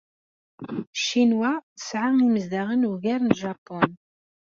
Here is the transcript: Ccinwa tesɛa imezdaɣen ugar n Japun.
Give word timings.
Ccinwa 0.97 1.51
tesɛa 1.75 2.09
imezdaɣen 2.25 2.87
ugar 2.91 3.21
n 3.23 3.35
Japun. 3.39 3.91